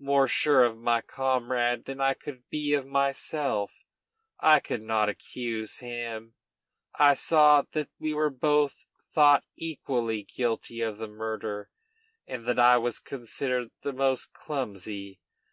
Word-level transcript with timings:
More 0.00 0.26
sure 0.26 0.64
of 0.64 0.76
my 0.76 1.00
comrade 1.00 1.84
than 1.84 2.00
I 2.00 2.12
could 2.12 2.50
be 2.50 2.74
of 2.74 2.84
myself, 2.84 3.84
I 4.40 4.58
could 4.58 4.82
not 4.82 5.08
accuse 5.08 5.78
him. 5.78 6.34
I 6.96 7.14
saw 7.14 7.62
that 7.70 7.88
we 8.00 8.12
were 8.12 8.28
both 8.28 8.86
thought 9.00 9.44
equally 9.54 10.24
guilty 10.24 10.80
of 10.80 10.98
the 10.98 11.06
murder, 11.06 11.70
and 12.26 12.44
that 12.46 12.58
I 12.58 12.76
was 12.76 12.98
considered 12.98 13.70
the 13.82 13.92
most 13.92 14.32
clumsy. 14.32 15.20